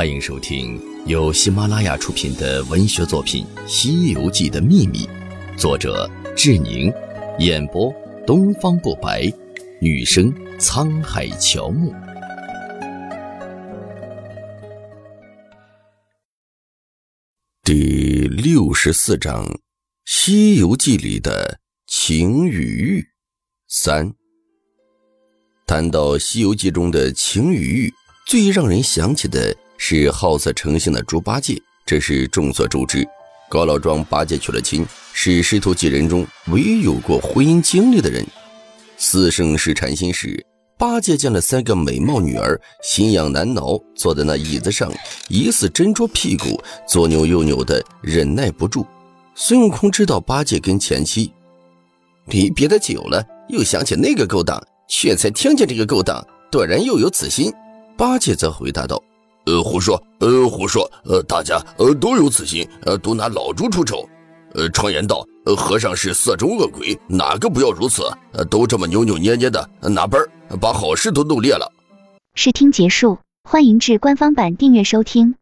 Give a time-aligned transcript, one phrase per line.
[0.00, 5.06] 欢迎收听由喜马拉雅出品的文学作品《西游记的秘密》，
[5.58, 6.90] 作者志宁，
[7.38, 7.92] 演播
[8.26, 9.30] 东方不白，
[9.78, 11.92] 女生沧海乔木。
[17.62, 19.44] 第六十四章
[20.06, 23.06] 《西游记》里的情与欲
[23.68, 24.14] 三。
[25.66, 27.92] 谈到《西游记》中的情与欲，
[28.26, 29.54] 最让人想起的。
[29.82, 33.02] 是好色成性的猪八戒，这是众所周知。
[33.48, 38.24] 高老庄八戒娶了亲，是师徒几人中唯一有过婚姻经历的人。
[38.98, 40.44] 四圣试禅心时，
[40.78, 44.92] 八戒见了三个美貌女儿，心痒难挠，坐在那椅子上，
[45.28, 48.86] 疑似斟酌屁股，左扭右扭的，忍耐不住。
[49.34, 51.32] 孙悟空知道八戒跟前妻
[52.26, 56.22] 离别的久了，又想起那个勾当，却才听见这个勾当，
[56.52, 57.50] 断然又有此心。
[57.96, 59.02] 八戒则回答道。
[59.50, 64.08] 呃，胡说，呃，胡说，呃，大家呃都有此心，呃，都拿老猪出丑。
[64.54, 68.04] 呃，常言道，呃，和尚是色中恶鬼，哪个不要如此？
[68.32, 70.20] 呃，都这么扭扭捏捏的，哪班
[70.60, 71.68] 把好事都弄裂了？
[72.36, 75.34] 试听结束，欢迎至官方版订阅收听。